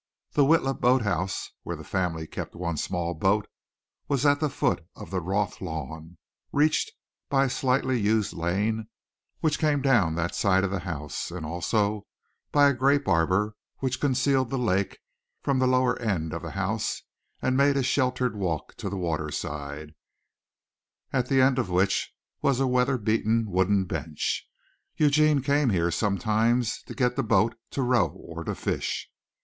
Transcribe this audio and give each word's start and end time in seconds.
The 0.31 0.41
Witla 0.43 0.81
boathouse, 0.81 1.51
where 1.61 1.75
the 1.75 1.83
family 1.83 2.25
kept 2.25 2.55
one 2.55 2.75
small 2.75 3.13
boat, 3.13 3.47
was 4.07 4.25
at 4.25 4.39
the 4.39 4.49
foot 4.49 4.83
of 4.95 5.11
the 5.11 5.21
Roth 5.21 5.61
lawn, 5.61 6.17
reached 6.51 6.93
by 7.29 7.43
a 7.45 7.49
slightly 7.51 7.99
used 8.01 8.33
lane 8.33 8.87
which 9.41 9.59
came 9.59 9.79
down 9.79 10.15
that 10.15 10.33
side 10.33 10.63
of 10.63 10.71
the 10.71 10.79
house; 10.79 11.29
and 11.29 11.45
also 11.45 12.07
by 12.51 12.67
a 12.67 12.73
grape 12.73 13.07
arbor 13.07 13.55
which 13.77 13.99
concealed 14.01 14.49
the 14.49 14.57
lake 14.57 14.97
from 15.43 15.59
the 15.59 15.67
lower 15.67 15.99
end 15.99 16.33
of 16.33 16.41
the 16.41 16.49
house 16.57 17.03
and 17.39 17.55
made 17.55 17.77
a 17.77 17.83
sheltered 17.83 18.35
walk 18.35 18.73
to 18.77 18.89
the 18.89 18.97
waterside, 18.97 19.93
at 21.13 21.29
the 21.29 21.39
end 21.41 21.59
of 21.59 21.69
which 21.69 22.11
was 22.41 22.59
a 22.59 22.65
weather 22.65 22.97
beaten 22.97 23.45
wooden 23.51 23.85
bench. 23.85 24.49
Eugene 24.97 25.43
came 25.43 25.69
here 25.69 25.91
sometimes 25.91 26.81
to 26.87 26.95
get 26.95 27.15
the 27.15 27.21
boat 27.21 27.53
to 27.69 27.83
row 27.83 28.07
or 28.09 28.43
to 28.43 28.55
fish. 28.55 29.07